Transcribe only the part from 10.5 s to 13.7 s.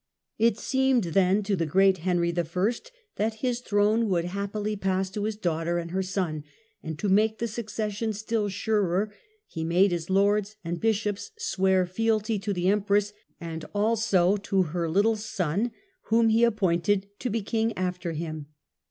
and bishops swear fealty to the empress, and